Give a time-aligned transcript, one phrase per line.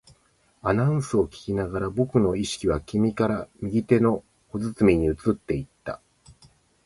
[0.63, 6.01] アナウンスを聞きながら、僕の意識は君から右手の小包に移っていった